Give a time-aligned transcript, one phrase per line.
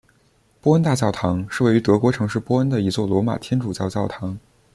[0.59, 4.39] 波恩大教堂是位于德国城市波恩的一座罗马天主教教堂。